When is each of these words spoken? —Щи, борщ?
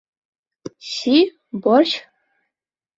—Щи, 0.91 1.17
борщ? 1.63 1.91